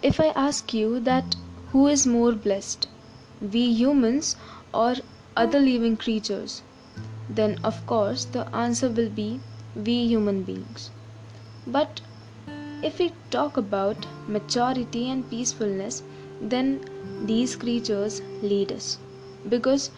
If 0.00 0.20
I 0.20 0.28
ask 0.28 0.72
you 0.72 1.00
that 1.00 1.34
who 1.72 1.88
is 1.88 2.06
more 2.06 2.30
blessed, 2.32 2.86
we 3.40 3.72
humans 3.72 4.36
or 4.72 4.94
other 5.36 5.58
living 5.58 5.96
creatures, 5.96 6.62
then 7.28 7.58
of 7.64 7.84
course 7.86 8.24
the 8.24 8.46
answer 8.54 8.88
will 8.88 9.08
be 9.08 9.40
we 9.74 10.06
human 10.06 10.44
beings. 10.44 10.90
But 11.66 12.00
if 12.80 13.00
we 13.00 13.12
talk 13.30 13.56
about 13.56 14.06
maturity 14.28 15.10
and 15.10 15.28
peacefulness, 15.28 16.02
then 16.40 16.80
these 17.26 17.56
creatures 17.56 18.22
lead 18.40 18.70
us. 18.70 18.98
Because 19.48 19.90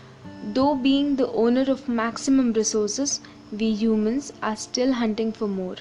though 0.54 0.74
being 0.74 1.16
the 1.16 1.30
owner 1.32 1.70
of 1.70 1.88
maximum 1.88 2.54
resources, 2.54 3.20
we 3.52 3.70
humans 3.70 4.32
are 4.42 4.56
still 4.56 4.94
hunting 4.94 5.30
for 5.30 5.46
more. 5.46 5.76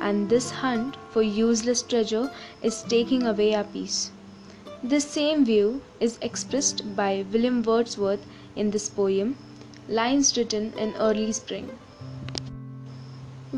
And 0.00 0.28
this 0.28 0.50
hunt 0.50 0.96
for 1.10 1.22
useless 1.22 1.82
treasure 1.82 2.30
is 2.62 2.82
taking 2.82 3.26
away 3.26 3.54
our 3.54 3.64
peace. 3.64 4.10
This 4.82 5.04
same 5.04 5.44
view 5.44 5.82
is 5.98 6.18
expressed 6.22 6.94
by 6.94 7.24
William 7.32 7.62
Wordsworth 7.62 8.24
in 8.54 8.70
this 8.70 8.88
poem, 8.88 9.36
lines 9.88 10.36
written 10.36 10.72
in 10.78 10.94
early 10.94 11.32
spring. 11.32 11.70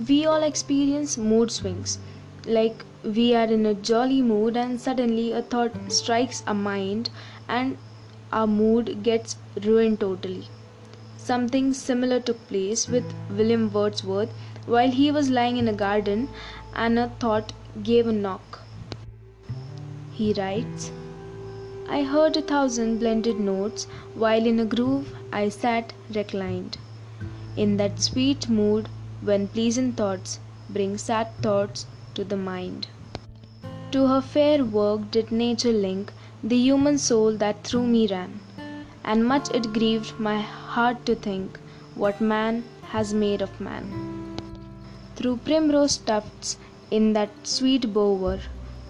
We 0.09 0.25
all 0.25 0.43
experience 0.43 1.19
mood 1.19 1.51
swings, 1.51 1.99
like 2.47 2.85
we 3.03 3.35
are 3.35 3.45
in 3.45 3.67
a 3.67 3.75
jolly 3.75 4.23
mood 4.23 4.57
and 4.57 4.81
suddenly 4.81 5.33
a 5.33 5.43
thought 5.43 5.73
strikes 5.93 6.43
our 6.47 6.55
mind 6.55 7.11
and 7.49 7.77
our 8.33 8.47
mood 8.47 9.03
gets 9.03 9.37
ruined 9.63 10.01
totally. 10.01 10.49
Something 11.17 11.75
similar 11.75 12.21
took 12.21 12.49
place 12.49 12.89
with 12.89 13.05
William 13.31 13.71
Wordsworth 13.71 14.33
while 14.67 14.91
he 14.91 15.11
was 15.11 15.31
lying 15.31 15.57
in 15.57 15.69
a 15.69 15.73
garden 15.73 16.29
and 16.75 16.99
a 16.99 17.09
thought 17.21 17.53
gave 17.83 18.07
a 18.07 18.13
knock. 18.13 18.61
He 20.13 20.33
writes, 20.35 20.93
I 21.89 22.03
heard 22.03 22.37
a 22.37 22.43
thousand 22.43 22.99
blended 22.99 23.41
notes 23.41 23.87
while 24.15 24.47
in 24.47 24.61
a 24.61 24.65
groove 24.65 25.13
I 25.33 25.49
sat 25.49 25.93
reclined. 26.15 26.79
In 27.57 27.77
that 27.79 28.01
sweet 28.01 28.49
mood 28.49 28.89
when 29.23 29.49
pleasant 29.49 29.97
thoughts 29.97 30.39
bring 30.69 30.97
sad 30.99 31.29
thoughts 31.43 31.87
to 32.15 32.25
the 32.25 32.37
mind. 32.37 32.87
To 33.93 34.07
her 34.07 34.21
fair 34.21 34.65
work 34.65 35.11
did 35.11 35.33
nature 35.33 35.73
link 35.73 36.13
the 36.45 36.57
human 36.57 36.97
soul 36.99 37.37
that 37.39 37.65
through 37.65 37.87
me 37.87 38.07
ran, 38.07 38.41
and 39.05 39.27
much 39.27 39.51
it 39.51 39.73
grieved 39.73 40.19
my 40.21 40.41
heart 40.41 41.05
to 41.07 41.15
think 41.15 41.59
what 41.95 42.21
man 42.21 42.65
has 42.83 43.13
made 43.13 43.43
of 43.43 43.61
man. 43.61 44.20
Through 45.21 45.41
primrose 45.45 45.99
tufts 45.99 46.57
in 46.91 47.13
that 47.13 47.29
sweet 47.43 47.93
bower, 47.93 48.41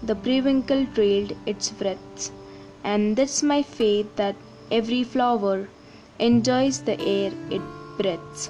the 0.01 0.15
periwinkle 0.15 0.85
trailed 0.93 1.33
its 1.45 1.73
wreaths, 1.81 2.31
and 2.85 3.17
this 3.17 3.43
my 3.43 3.61
faith 3.61 4.15
that 4.15 4.37
every 4.71 5.03
flower 5.03 5.67
enjoys 6.19 6.79
the 6.83 6.97
air 7.01 7.33
it 7.49 7.61
breathes. 7.97 8.49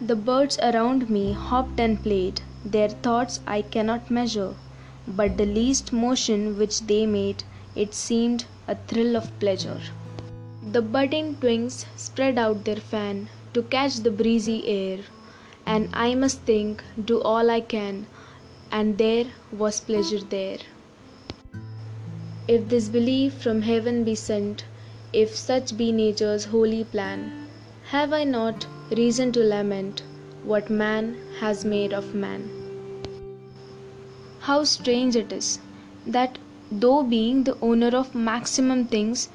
The 0.00 0.14
birds 0.14 0.56
around 0.62 1.10
me 1.10 1.32
hopped 1.32 1.80
and 1.80 2.00
played, 2.00 2.42
their 2.64 2.90
thoughts 2.90 3.40
I 3.44 3.62
cannot 3.62 4.08
measure, 4.08 4.54
but 5.08 5.36
the 5.38 5.46
least 5.46 5.92
motion 5.92 6.56
which 6.56 6.82
they 6.82 7.06
made, 7.06 7.42
it 7.74 7.92
seemed 7.92 8.44
a 8.68 8.76
thrill 8.76 9.16
of 9.16 9.36
pleasure. 9.40 9.80
The 10.70 10.80
budding 10.80 11.34
twigs 11.40 11.86
spread 11.96 12.38
out 12.38 12.64
their 12.64 12.76
fan 12.92 13.30
to 13.52 13.64
catch 13.64 13.96
the 13.96 14.12
breezy 14.12 14.64
air, 14.68 15.00
and 15.66 15.88
I 15.92 16.14
must 16.14 16.40
think, 16.42 16.82
do 17.04 17.20
all 17.20 17.50
I 17.50 17.60
can, 17.60 18.06
and 18.70 18.98
there 18.98 19.26
was 19.52 19.80
pleasure 19.80 20.20
there. 20.20 20.58
If 22.48 22.68
this 22.68 22.88
belief 22.88 23.34
from 23.34 23.62
heaven 23.62 24.04
be 24.04 24.14
sent, 24.14 24.64
if 25.12 25.36
such 25.36 25.76
be 25.76 25.92
nature's 25.92 26.46
holy 26.46 26.84
plan, 26.84 27.48
have 27.90 28.12
I 28.12 28.24
not 28.24 28.66
reason 28.90 29.32
to 29.32 29.40
lament 29.40 30.02
what 30.44 30.70
man 30.70 31.16
has 31.40 31.64
made 31.64 31.92
of 31.92 32.14
man? 32.14 32.50
How 34.40 34.64
strange 34.64 35.14
it 35.14 35.32
is 35.32 35.60
that 36.06 36.38
though 36.70 37.02
being 37.02 37.44
the 37.44 37.56
owner 37.60 37.96
of 37.96 38.14
maximum 38.14 38.86
things, 38.86 39.28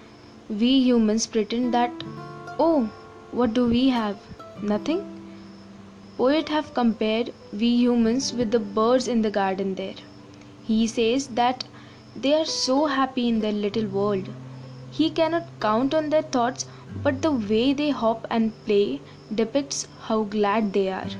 we 0.49 0.79
humans 0.79 1.27
pretend 1.27 1.73
that, 1.73 1.91
oh, 2.59 2.89
what 3.31 3.53
do 3.53 3.67
we 3.67 3.89
have? 3.89 4.17
Nothing? 4.61 5.16
Poet 6.17 6.49
have 6.49 6.73
compared 6.73 7.31
we 7.53 7.67
humans 7.67 8.33
with 8.33 8.49
the 8.49 8.59
birds 8.59 9.07
in 9.07 9.21
the 9.21 9.29
garden 9.29 9.75
there. 9.75 9.93
He 10.63 10.87
says 10.87 11.27
that 11.39 11.65
they 12.15 12.33
are 12.33 12.45
so 12.45 12.87
happy 12.87 13.27
in 13.27 13.39
their 13.39 13.51
little 13.51 13.85
world. 13.85 14.27
He 14.89 15.11
cannot 15.11 15.47
count 15.59 15.93
on 15.93 16.09
their 16.09 16.23
thoughts, 16.23 16.65
but 17.03 17.21
the 17.21 17.31
way 17.31 17.71
they 17.71 17.91
hop 17.91 18.25
and 18.31 18.51
play 18.65 18.99
depicts 19.35 19.87
how 20.07 20.23
glad 20.23 20.73
they 20.73 20.89
are. 20.89 21.11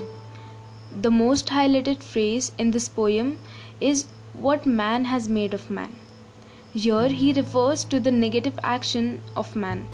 The 1.00 1.12
most 1.12 1.46
highlighted 1.50 2.02
phrase 2.02 2.52
in 2.58 2.72
this 2.72 2.90
poem 2.90 3.38
is 3.80 4.08
what 4.34 4.66
man 4.66 5.06
has 5.06 5.30
made 5.30 5.54
of 5.54 5.70
man. 5.70 5.96
Here 6.74 7.10
he 7.10 7.34
refers 7.34 7.84
to 7.86 8.00
the 8.00 8.12
negative 8.12 8.60
action 8.64 9.22
of 9.36 9.56
man, 9.56 9.88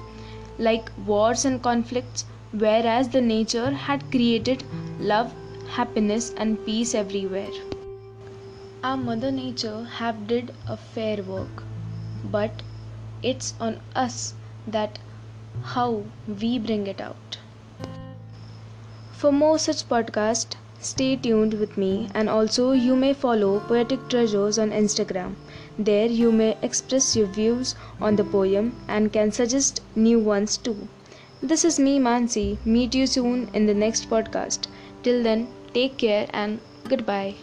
like 0.57 0.91
wars 1.05 1.43
and 1.43 1.61
conflicts, 1.61 2.23
whereas 2.51 3.09
the 3.09 3.21
nature 3.21 3.71
had 3.71 4.09
created 4.11 4.63
love, 5.03 5.33
happiness, 5.67 6.33
and 6.37 6.65
peace 6.65 6.95
everywhere. 6.95 7.51
Our 8.83 8.97
Mother 8.97 9.31
Nature 9.31 9.83
have 9.83 10.27
did 10.27 10.53
a 10.67 10.77
fair 10.77 11.21
work, 11.23 11.63
but 12.23 12.61
it's 13.21 13.53
on 13.59 13.79
us 13.95 14.33
that 14.65 14.99
how 15.63 16.03
we 16.27 16.57
bring 16.57 16.87
it 16.87 17.01
out. 17.01 17.37
For 19.11 19.31
more 19.31 19.59
such 19.59 19.87
podcasts, 19.89 20.55
stay 20.79 21.15
tuned 21.15 21.53
with 21.53 21.77
me 21.77 22.09
and 22.13 22.29
also 22.29 22.71
you 22.71 22.95
may 22.95 23.13
follow 23.13 23.59
Poetic 23.59 24.09
Treasures 24.09 24.57
on 24.57 24.71
Instagram. 24.71 25.35
There 25.77 26.07
you 26.07 26.31
may 26.31 26.57
express 26.61 27.15
your 27.15 27.27
views 27.27 27.75
on 28.01 28.15
the 28.15 28.23
poem 28.23 28.75
and 28.87 29.11
can 29.11 29.31
suggest 29.31 29.81
new 29.95 30.19
ones 30.19 30.57
too. 30.57 30.87
This 31.41 31.65
is 31.65 31.77
me 31.77 31.99
Mansi. 31.99 32.57
Meet 32.65 32.95
you 32.95 33.05
soon 33.05 33.49
in 33.53 33.65
the 33.65 33.73
next 33.73 34.09
podcast. 34.09 34.67
Till 35.03 35.21
then, 35.21 35.53
take 35.73 35.97
care 35.99 36.27
and 36.33 36.59
goodbye. 36.87 37.35